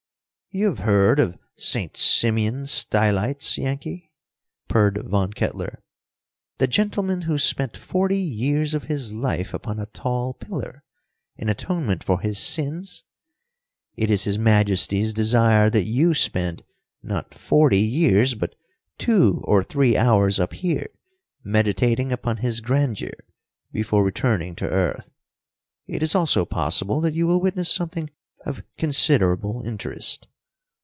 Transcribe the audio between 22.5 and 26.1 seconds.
grandeur, before returning to earth. It